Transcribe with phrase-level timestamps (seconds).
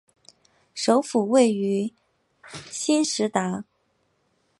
[0.73, 1.93] 首府位
[2.51, 3.63] 在兴实达。